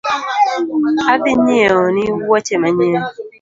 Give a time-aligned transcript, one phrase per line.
[1.13, 3.03] Adhi nyieoni woche manyien